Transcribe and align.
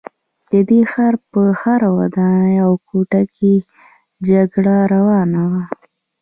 د 0.51 0.53
دې 0.69 0.81
ښار 0.91 1.13
په 1.31 1.41
هره 1.61 1.89
ودانۍ 1.97 2.55
او 2.65 2.71
کوټه 2.87 3.21
کې 3.35 3.53
جګړه 4.29 4.75
روانه 4.93 5.41
وه 5.51 5.63